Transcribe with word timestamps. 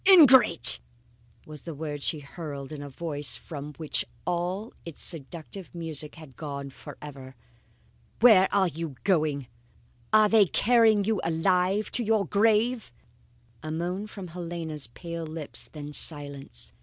"Ingrate!" 0.07 0.79
was 1.45 1.61
the 1.61 1.75
word 1.75 2.01
she 2.01 2.21
hurled 2.21 2.71
in 2.71 2.81
a 2.81 2.89
voice 2.89 3.35
from 3.35 3.73
which 3.75 4.03
all 4.25 4.73
its 4.83 4.99
seductive 4.99 5.75
music 5.75 6.15
had 6.15 6.35
gone 6.35 6.71
forever. 6.71 7.35
"Where 8.19 8.51
are 8.51 8.67
you 8.67 8.95
going? 9.03 9.45
Are 10.11 10.27
they 10.27 10.47
carrying 10.47 11.03
you 11.03 11.21
alive 11.23 11.91
to 11.91 12.03
your 12.03 12.25
grave?" 12.25 12.91
A 13.61 13.69
moan 13.71 14.07
from 14.07 14.29
Helena's 14.29 14.87
pale 14.87 15.27
lips, 15.27 15.69
then 15.71 15.93
silence. 15.93 16.73